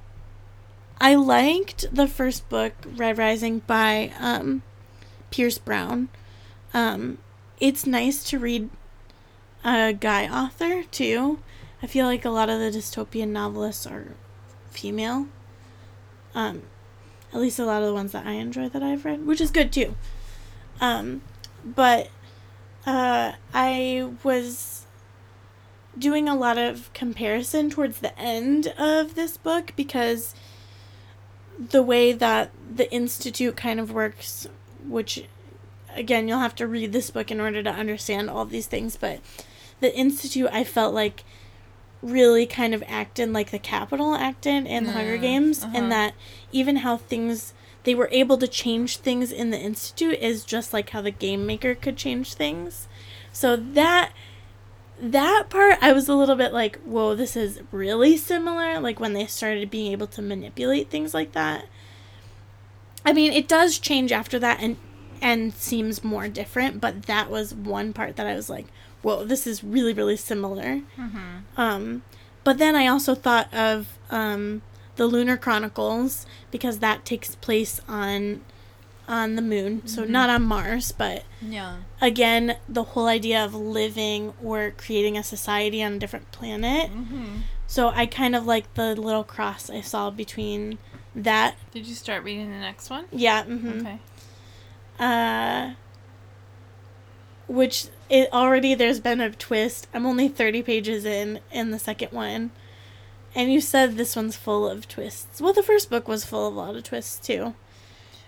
[1.01, 4.61] I liked the first book, Red Rising, by um,
[5.33, 6.09] Pierce Brown.
[6.75, 7.17] Um,
[7.59, 8.69] it's nice to read
[9.63, 11.39] a guy author too.
[11.81, 14.09] I feel like a lot of the dystopian novelists are
[14.69, 15.25] female.
[16.35, 16.61] Um,
[17.33, 19.49] at least a lot of the ones that I enjoy that I've read, which is
[19.49, 19.95] good too.
[20.79, 21.23] Um,
[21.65, 22.11] but
[22.85, 24.85] uh, I was
[25.97, 30.35] doing a lot of comparison towards the end of this book because
[31.57, 34.47] the way that the institute kind of works,
[34.87, 35.25] which
[35.95, 39.19] again you'll have to read this book in order to understand all these things, but
[39.79, 41.23] the institute I felt like
[42.01, 45.73] really kind of acted like the capital acted in the Hunger Mm, Games, uh-huh.
[45.75, 46.13] and that
[46.51, 50.89] even how things they were able to change things in the institute is just like
[50.91, 52.87] how the game maker could change things.
[53.31, 54.11] So that
[55.01, 58.79] that part I was a little bit like, whoa, this is really similar.
[58.79, 61.65] Like when they started being able to manipulate things like that.
[63.05, 64.77] I mean, it does change after that and
[65.21, 68.65] and seems more different, but that was one part that I was like,
[69.01, 70.81] whoa, this is really really similar.
[70.97, 71.37] Mm-hmm.
[71.57, 72.03] Um,
[72.43, 74.61] but then I also thought of um,
[74.97, 78.41] the Lunar Chronicles because that takes place on
[79.05, 81.79] on the moon, so not on Mars, but Yeah.
[82.01, 86.89] again, the whole idea of living or creating a society on a different planet.
[86.89, 87.39] Mm-hmm.
[87.67, 90.77] So I kind of like the little cross I saw between
[91.15, 91.55] that.
[91.71, 93.05] Did you start reading the next one?
[93.11, 93.43] Yeah.
[93.43, 93.99] hmm Okay.
[94.99, 95.73] Uh,
[97.47, 99.87] which it already there's been a twist.
[99.93, 102.51] I'm only 30 pages in in the second one.
[103.35, 105.41] And you said this one's full of twists.
[105.41, 107.55] Well, the first book was full of a lot of twists too.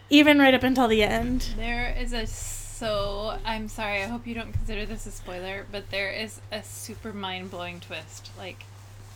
[0.09, 1.49] Even right up until the end.
[1.57, 4.03] There is a so I'm sorry.
[4.03, 7.79] I hope you don't consider this a spoiler, but there is a super mind blowing
[7.79, 8.65] twist, like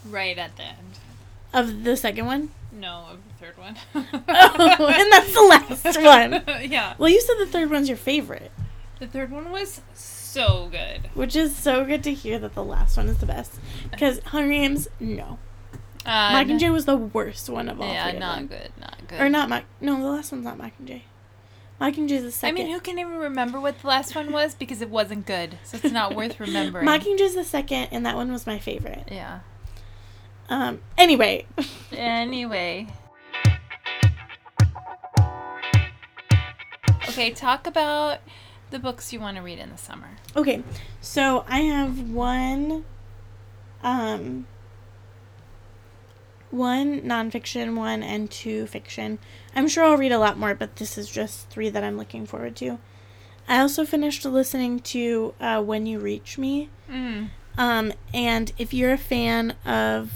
[0.08, 1.00] right at the end.
[1.54, 2.52] Of the second one?
[2.72, 3.76] No, of the third one.
[3.96, 4.00] Oh,
[5.00, 6.44] and that's the last one.
[6.70, 8.52] yeah, Well, you said the third one's your favorite,
[9.00, 11.10] the third one was so good.
[11.16, 13.54] which is so good to hear that the last one is the best.
[13.90, 15.40] Because Hunger Games, no.
[16.06, 19.20] Uh, Mockingjay was the worst one of all Yeah, three not good, not good.
[19.20, 19.64] Or not Mock.
[19.82, 21.02] No, the last one's not Mockingjay.
[21.82, 22.58] Mockingjay's the second.
[22.58, 25.58] I mean, who can even remember what the last one was because it wasn't good,
[25.64, 26.86] so it's not worth remembering.
[26.86, 29.08] Mockingjay's the second, and that one was my favorite.
[29.12, 29.40] yeah.
[30.50, 30.80] Um.
[30.98, 31.46] Anyway,
[31.92, 32.88] Anyway.
[37.10, 38.20] Okay, talk about
[38.72, 40.10] the books you want to read in the summer.
[40.36, 40.64] okay.
[41.02, 42.86] So I have one.
[43.84, 44.48] Um.
[46.52, 49.20] One nonfiction, one and two fiction.
[49.56, 52.26] I'm sure I'll read a lot more, but this is just three that I'm looking
[52.26, 52.80] forward to.
[53.48, 56.70] I also finished listening to uh, When You Reach Me.
[56.90, 57.30] Mm.
[57.58, 60.12] Um, and if you're a fan of,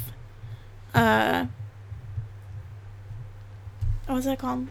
[0.93, 1.45] uh,
[4.06, 4.67] what was that called?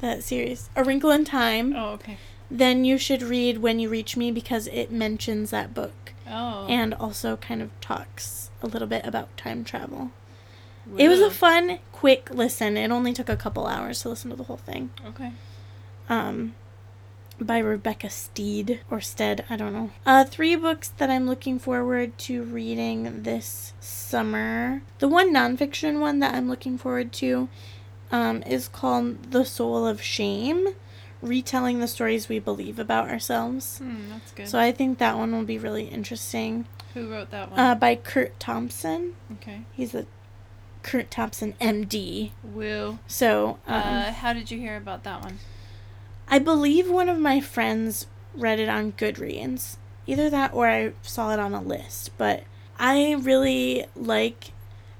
[0.00, 1.74] That series, A Wrinkle in Time.
[1.74, 2.18] Oh, okay.
[2.50, 6.66] Then you should read When You Reach Me because it mentions that book Oh.
[6.68, 10.10] and also kind of talks a little bit about time travel.
[10.98, 12.76] It was a fun, quick listen.
[12.76, 14.90] It only took a couple hours to listen to the whole thing.
[15.06, 15.32] Okay.
[16.08, 16.54] um,
[17.40, 19.90] by Rebecca Steed or Stead, I don't know.
[20.06, 24.82] Uh, three books that I'm looking forward to reading this summer.
[24.98, 27.48] The one nonfiction one that I'm looking forward to
[28.10, 30.68] um, is called The Soul of Shame,
[31.20, 33.78] retelling the stories we believe about ourselves.
[33.78, 34.48] Hmm, that's good.
[34.48, 36.66] So I think that one will be really interesting.
[36.94, 37.60] Who wrote that one?
[37.60, 39.14] Uh, by Curt Thompson.
[39.34, 39.62] okay.
[39.72, 40.06] He's a
[40.82, 42.30] Curt Thompson MD.
[42.42, 42.98] Woo.
[43.06, 45.38] So um, Uh, how did you hear about that one?
[46.28, 49.76] I believe one of my friends read it on Goodreads.
[50.06, 52.10] Either that or I saw it on a list.
[52.18, 52.44] But
[52.78, 54.52] I really like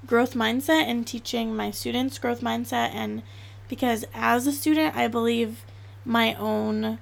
[0.07, 2.95] growth mindset and teaching my students growth mindset.
[2.95, 3.23] And
[3.69, 5.65] because as a student, I believe
[6.05, 6.99] my own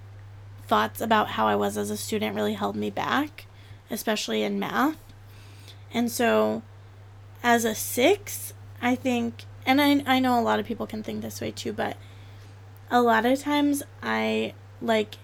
[0.66, 3.46] thoughts about how I was as a student really held me back,
[3.90, 4.96] especially in math.
[5.92, 6.62] And so
[7.42, 11.20] as a six, I think, and I, I know a lot of people can think
[11.20, 11.96] this way too, but
[12.90, 15.16] a lot of times I like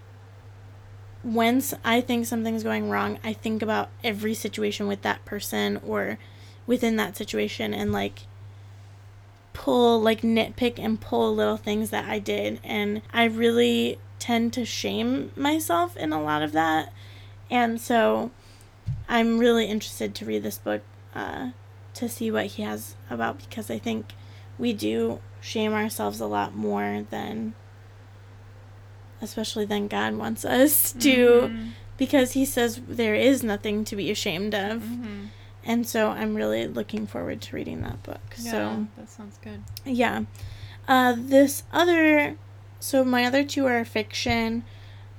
[1.23, 6.19] once I think something's going wrong, I think about every situation with that person or
[6.67, 8.21] within that situation and like
[9.53, 14.65] pull like nitpick and pull little things that I did and I really tend to
[14.65, 16.93] shame myself in a lot of that.
[17.51, 18.31] And so
[19.09, 20.83] I'm really interested to read this book
[21.15, 21.51] uh,
[21.95, 24.13] to see what he has about because I think
[24.59, 27.55] we do shame ourselves a lot more than
[29.23, 31.71] especially than God wants us to, Mhm.
[31.99, 34.83] because He says there is nothing to be ashamed of.
[34.83, 35.27] Mhm.
[35.65, 38.21] And so I'm really looking forward to reading that book.
[38.39, 39.63] Yeah, So, that sounds good.
[39.85, 40.23] yeah.
[40.89, 42.37] Uh, this other,
[42.81, 44.65] so my other two are fiction.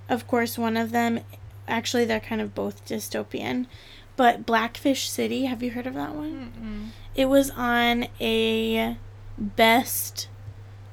[0.10, 1.20] Of course, one of them,
[1.68, 3.68] actually, they're kind of both dystopian.
[4.16, 6.52] But Blackfish City, have you heard of that one?
[6.60, 6.90] Mm-mm.
[7.16, 8.98] It was on a
[9.42, 10.28] best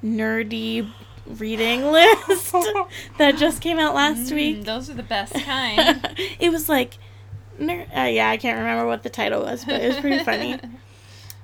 [0.02, 0.88] nerdy
[1.26, 2.54] reading list
[3.18, 4.64] that just came out last Mm, week.
[4.64, 6.08] Those are the best kind.
[6.40, 6.98] it was like,
[7.58, 10.58] ner- uh, yeah, I can't remember what the title was, but it was pretty funny.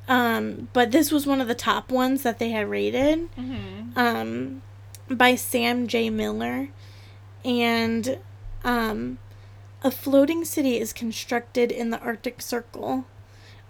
[0.09, 4.63] Um, but this was one of the top ones that they had rated hmm um,
[5.09, 6.11] by Sam J.
[6.11, 6.69] Miller.
[7.45, 8.19] And
[8.65, 9.19] um,
[9.83, 13.05] a floating city is constructed in the Arctic Circle,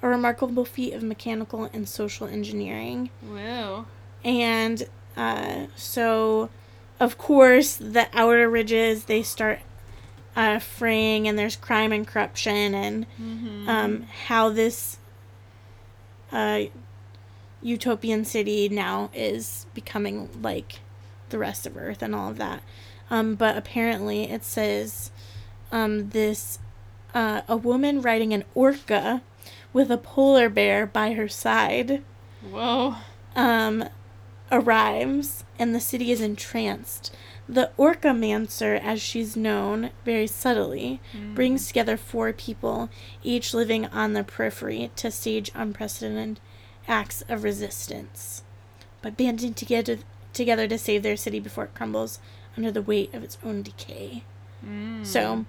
[0.05, 3.09] a remarkable feat of mechanical and social engineering.
[3.27, 3.87] Whoa.
[4.23, 4.87] And
[5.17, 6.51] uh, so,
[7.01, 9.61] of course, the outer ridges they start
[10.37, 13.69] uh, fraying, and there's crime and corruption, and Mm-hmm.
[13.69, 14.99] um, how this
[16.33, 16.65] uh,
[17.63, 20.81] utopian city now is becoming like
[21.31, 22.63] the rest of Earth and all of that.
[23.11, 25.11] Um, but apparently, it says
[25.73, 26.59] um, this
[27.15, 29.23] uh, a woman riding an orca
[29.75, 32.03] with a polar bear by her side
[32.51, 32.95] Whoa.
[33.37, 33.85] um,
[34.51, 37.15] arrives, and the city is entranced.
[37.49, 41.35] The Orcamancer, as she's known very subtly, Mm.
[41.35, 42.89] brings together four people,
[43.23, 46.41] each living on the periphery, to stage unprecedented
[46.89, 48.43] acts of resistance,
[49.03, 49.99] by banding together
[50.33, 52.19] together to save their city before it crumbles
[52.57, 54.25] under the weight of its own decay.
[54.67, 55.07] Mm.
[55.07, 55.45] So,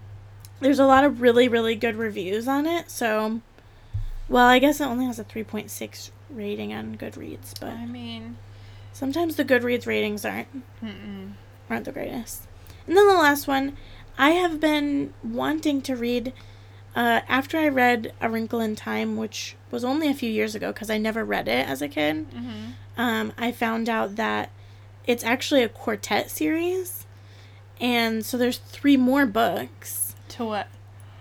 [0.59, 2.91] there's a lot of really, really good reviews on it.
[2.91, 3.41] So,
[4.29, 8.37] well, I guess it only has a 3.6 rating on Goodreads, but I mean,
[8.93, 10.47] sometimes the Goodreads ratings aren't
[10.83, 11.31] mm-mm.
[11.69, 12.43] aren't the greatest.
[12.87, 13.77] And then the last one,
[14.17, 16.33] I have been wanting to read.
[16.95, 20.71] Uh, after I read A Wrinkle in Time, which was only a few years ago
[20.71, 23.01] because I never read it as a kid, Mm-hmm.
[23.01, 24.49] um, I found out that
[25.05, 27.05] it's actually a quartet series,
[27.81, 30.67] and so there's three more books To what?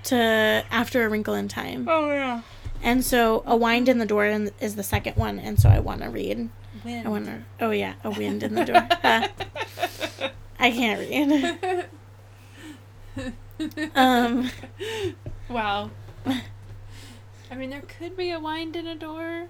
[0.05, 2.43] to After A Wrinkle in Time, Oh yeah.
[2.85, 4.27] And so A Wind in the Door
[4.61, 6.49] is the second one, and so I want to read.
[6.85, 7.07] Wind.
[7.07, 7.43] I want to.
[7.61, 8.87] Oh yeah, A Wind in the Door.
[9.03, 9.29] Uh,
[10.59, 11.89] I can't read.
[13.95, 14.51] Um.
[15.49, 15.91] wow.
[17.55, 19.47] I mean, there could be a wind in a door,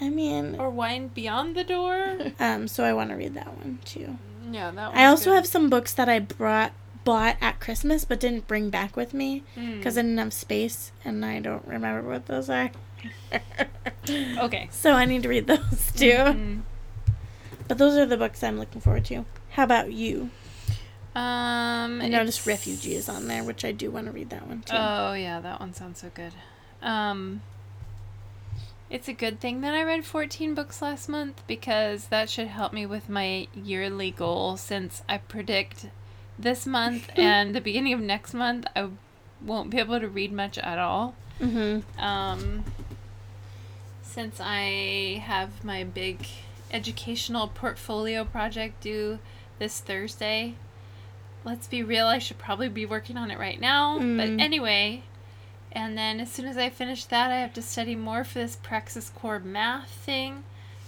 [0.00, 2.18] I mean, or wind beyond the door.
[2.38, 4.18] um, so I want to read that one too.
[4.50, 4.94] Yeah, that.
[4.94, 6.72] I also have some books that I brought
[7.08, 9.78] bought at Christmas but didn't bring back with me Hmm.
[9.78, 12.70] because I didn't have space and I don't remember what those are.
[14.46, 14.68] Okay.
[14.70, 16.12] So I need to read those too.
[16.12, 16.60] Mm.
[17.68, 19.24] But those are the books I'm looking forward to.
[19.50, 20.30] How about you?
[21.14, 22.00] Um.
[22.00, 24.74] I noticed Refugee is on there, which I do want to read that one too.
[24.76, 26.32] Oh yeah, that one sounds so good.
[26.82, 27.42] Um.
[28.90, 32.72] It's a good thing that I read 14 books last month because that should help
[32.72, 35.86] me with my yearly goal since I predict
[36.38, 38.88] this month and the beginning of next month I
[39.40, 41.14] won't be able to read much at all.
[41.40, 42.00] mm-hmm.
[42.02, 42.64] Um,
[44.02, 46.26] since I have my big
[46.72, 49.18] educational portfolio project due
[49.58, 50.54] this Thursday,
[51.44, 53.98] let's be real, I should probably be working on it right now.
[53.98, 54.16] Mm.
[54.16, 55.02] But anyway,
[55.72, 58.56] and then as soon as I finish that, I have to study more for this
[58.56, 60.44] Praxis Core math thing.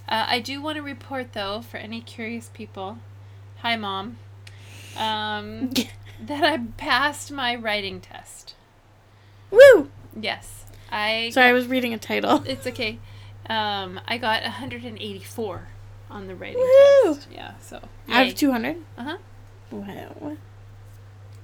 [0.09, 2.99] Uh, I do want to report though, for any curious people,
[3.59, 4.17] hi mom,
[4.96, 5.70] um,
[6.26, 8.55] that I passed my writing test.
[9.50, 9.90] Woo!
[10.18, 11.31] Yes, I.
[11.33, 12.42] Sorry, I was reading a title.
[12.46, 12.98] It's okay.
[13.48, 15.68] Um, I got 184
[16.11, 17.14] on the writing Woo!
[17.14, 17.29] test.
[17.33, 17.76] Yeah, so.
[18.09, 18.29] Out yay.
[18.31, 18.76] of 200?
[18.96, 19.18] Uh-huh.
[19.72, 20.37] Wow.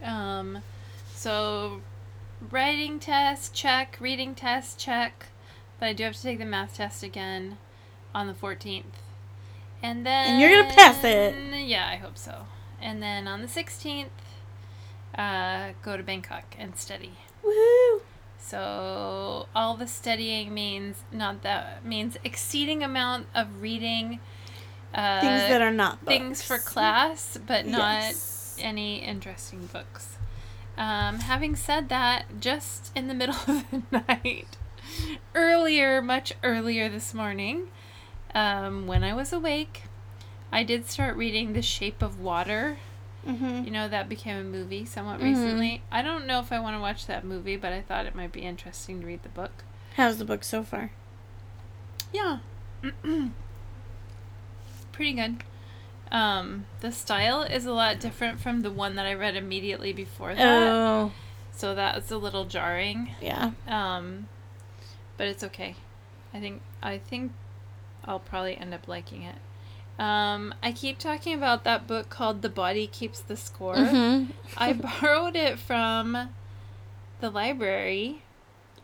[0.02, 0.62] Um,
[1.14, 1.80] so
[2.50, 5.26] writing test check, reading test check,
[5.80, 7.58] but I do have to take the math test again
[8.14, 8.84] on the 14th.
[9.82, 11.34] And then And you're gonna pass it.
[11.66, 12.46] Yeah, I hope so.
[12.80, 14.08] And then on the 16th,
[15.16, 17.12] uh, go to Bangkok and study.
[17.42, 18.02] Woo!
[18.38, 24.20] So all the studying means not that means exceeding amount of reading
[24.94, 26.16] uh, Things that are not books.
[26.16, 28.56] things for class, but not Yes.
[28.60, 30.16] any interesting books.
[30.78, 34.56] Um, having said that, just in the middle of the night,
[35.34, 37.68] earlier, much earlier this morning,
[38.34, 39.84] um, when I was awake,
[40.56, 42.78] I did start reading The Shape of Water.
[43.26, 43.64] Mm-hmm.
[43.64, 45.24] You know, that became a movie somewhat Mhm.
[45.24, 45.82] recently.
[45.90, 48.32] I don't know if I want to watch that movie, but I thought it might
[48.32, 49.64] be interesting to read the book.
[49.96, 50.92] How's the book so far?
[52.12, 52.38] Yeah.
[54.92, 55.42] Pretty good.
[56.10, 60.34] Um, the style is a lot different from the one that I read immediately before
[60.34, 60.68] that.
[60.72, 61.12] Oh,
[61.52, 63.10] So that's a little jarring.
[63.20, 63.50] yeah.
[63.66, 64.28] Um,
[65.18, 65.74] but it's okay.
[66.32, 67.32] I think I think
[68.04, 69.36] I'll probably end up liking it.
[69.98, 73.76] Um, I keep talking about that book called The Body Keeps the Score.
[73.76, 74.28] Mhm.
[74.56, 76.28] I borrowed it from
[77.20, 78.22] the library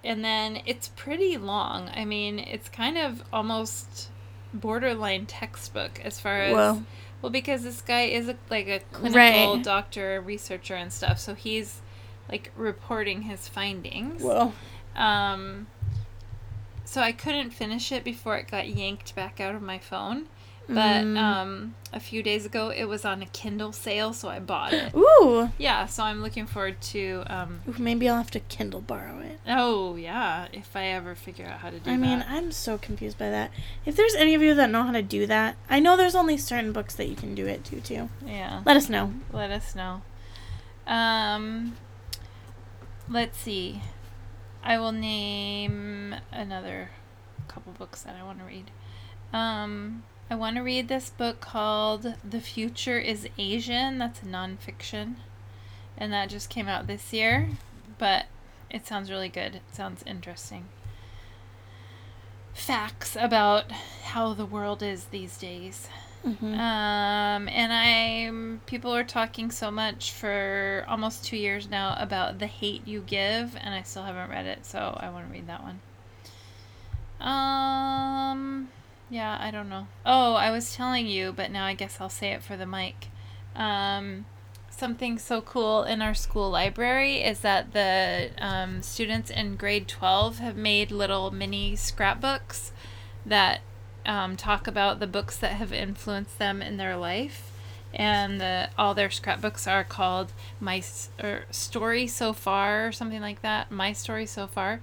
[0.03, 1.91] and then it's pretty long.
[1.95, 4.09] I mean, it's kind of almost
[4.55, 6.83] borderline textbook as far as Whoa.
[7.21, 9.63] well because this guy is a, like a clinical Right.
[9.63, 11.19] doctor, researcher and stuff.
[11.19, 11.81] So he's
[12.29, 14.23] like reporting his findings.
[14.23, 14.53] Whoa.
[14.97, 15.67] Um,
[16.85, 20.27] so I couldn't finish it before it got yanked back out of my phone.
[20.69, 21.19] But Mm.
[21.19, 24.95] um, a few days ago, it was on a Kindle sale, so I bought it.
[24.95, 25.51] Ooh.
[25.59, 27.25] Yeah, so I'm looking forward to.
[27.27, 29.41] Um, Ooh, Maybe I'll have to Kindle borrow it.
[29.47, 31.93] oh yeah, if I ever figure out how to do it.
[31.93, 32.25] I mean.
[32.29, 33.51] I'm so confused by that.
[33.85, 36.37] If there's any of you that know how to do that, I know there's only
[36.39, 38.09] certain books that you can do it to too.
[38.25, 39.13] yeah, Let us know.
[39.33, 40.03] let us know.
[40.87, 41.77] Um,
[43.09, 43.83] let's see.
[44.65, 46.91] I will name another
[47.49, 48.71] couple books that I want to read.
[49.33, 53.99] Um, I want to read this book called The Future is Asian.
[53.99, 55.17] That's a nonfiction.
[55.99, 57.51] And that just came out this year.
[57.99, 58.25] But
[58.71, 59.57] it sounds really good.
[59.57, 60.71] It sounds interesting.
[62.55, 63.71] Facts about
[64.05, 65.89] how the world is these days.
[66.23, 72.39] hmm Um, and I'm people are talking so much for almost two years now about
[72.39, 75.47] the hate you give, and I still haven't read it, so I want to read
[75.49, 75.81] that one.
[77.21, 78.69] Um,
[79.13, 79.89] yeah, I don't know.
[80.07, 83.09] Oh, I was telling you, but now I guess I'll say it for the mic.
[83.55, 84.25] Um,
[84.71, 90.39] something so cool in our school library is that the um, students in grade 12
[90.39, 92.73] have made little mini scrapbooks
[93.27, 93.61] that
[94.07, 97.53] um, talk about the books that have influenced them in their life.
[97.93, 103.21] And the, all their scrapbooks are called My S- or Story So Far, or something
[103.21, 103.71] like that.
[103.71, 104.81] My Story So Far.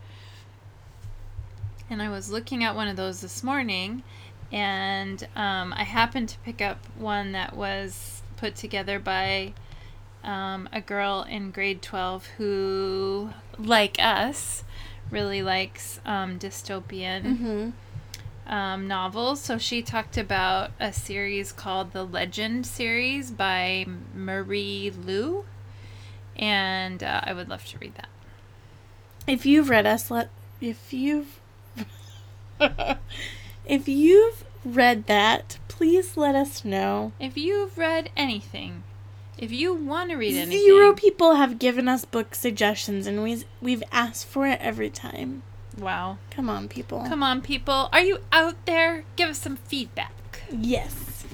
[1.90, 4.04] And I was looking at one of those this morning,
[4.52, 9.54] and um, I happened to pick up one that was put together by
[10.24, 14.64] um, a girl in grade 12 who, like us,
[15.10, 17.70] really likes um, dystopian hmm
[18.50, 19.40] um, novels.
[19.40, 25.46] So she talked about a series called the Legend series by Marie Lu.
[26.36, 28.10] And uh, I would love to read that.
[29.28, 30.30] If you've read us, let
[30.60, 31.39] if you've
[33.66, 37.12] if you've read that, please let us know.
[37.20, 38.84] If you've read anything,
[39.38, 43.44] if you want to read anything, Zero people have given us book suggestions, and we
[43.62, 45.44] we've asked for it every time.
[45.78, 46.18] wow.
[46.32, 47.06] Come on, people.
[47.08, 47.90] Come on, people.
[47.94, 49.06] Are you out there?
[49.16, 50.42] Give us some feedback.
[50.52, 51.26] Yes.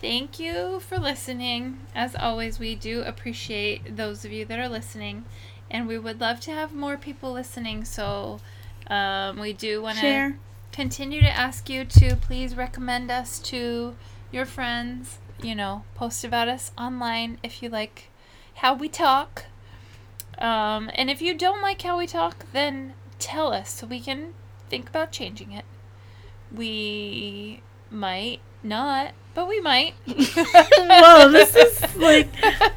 [0.00, 1.80] Thank you for listening.
[1.94, 5.24] As always, we do appreciate those of you that are listening,
[5.70, 7.84] and we would love to have more people listening.
[7.84, 8.40] So,
[8.88, 10.38] um, we do want to Share.
[10.74, 13.94] Continue to ask you to please recommend us to
[14.32, 15.18] your friends.
[15.40, 18.10] You know, post about us online if you like
[18.56, 19.44] how we talk.
[20.38, 24.34] Um, and if you don't like how we talk, then tell us so we can
[24.68, 25.64] think about changing it.
[26.52, 29.94] We might not, but we might.
[30.06, 32.28] Whoa, this is like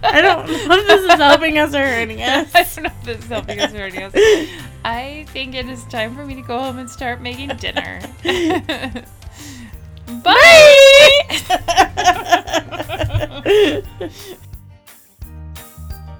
[0.03, 2.53] I don't know if this is helping us or hurting us.
[2.53, 4.13] I don't know if this is helping us or hurting us.
[4.87, 7.99] I think it is time for me to go home and start making dinner.
[10.23, 11.19] Bye!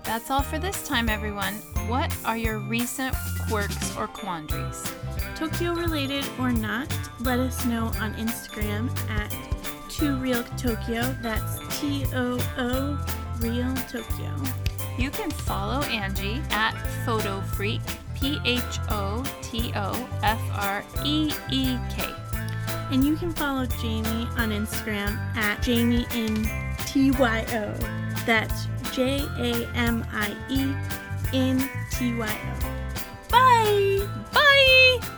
[0.03, 1.53] That's all for this time, everyone.
[1.88, 3.15] What are your recent
[3.47, 4.93] quirks or quandaries?
[5.34, 9.34] Tokyo related or not, let us know on Instagram at
[9.89, 11.15] Too Real Tokyo.
[11.22, 12.99] That's T O O
[13.39, 14.36] Real Tokyo.
[14.97, 16.74] You can follow Angie at
[17.05, 17.80] Photo Freak,
[18.20, 22.13] P H O T O F R E E K.
[22.91, 26.47] And you can follow Jamie on Instagram at Jamie in
[26.86, 27.74] T Y O.
[28.26, 30.76] That's J A M I E
[31.34, 32.78] in T Y O.
[33.30, 34.07] Bye!
[34.34, 35.16] Bye!